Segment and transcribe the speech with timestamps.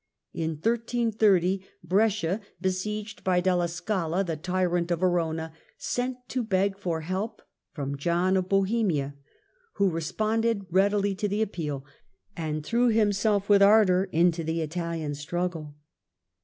[0.33, 6.75] In 1330, Brescia, J^o^emia besieged by Delia Scala, the tyrant of Verona, sent to beg
[6.79, 9.13] for help from John of Bohemia,
[9.73, 11.85] who responded readily to the appeal,
[12.35, 15.75] and threw himself with ardour into the Italian struggle.